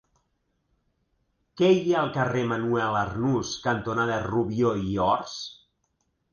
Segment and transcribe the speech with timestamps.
[1.61, 5.41] Què hi ha al carrer Manuel Arnús cantonada Rubió i Ors?